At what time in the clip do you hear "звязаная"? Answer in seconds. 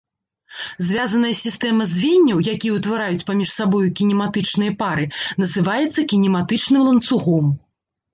0.85-1.33